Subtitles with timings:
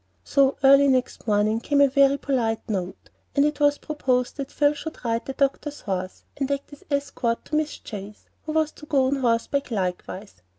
[0.23, 4.73] So early next morning came a very polite note; and it was proposed that Phil
[4.73, 8.87] should ride the doctor's horse, and act as escort to Miss Chase, who was to
[8.87, 10.41] go on horseback likewise.